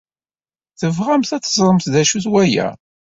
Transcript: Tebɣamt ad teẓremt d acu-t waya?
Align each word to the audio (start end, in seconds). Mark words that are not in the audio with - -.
Tebɣamt 0.79 1.31
ad 1.35 1.43
teẓremt 1.43 1.85
d 1.93 1.95
acu-t 2.01 2.25
waya? 2.31 2.67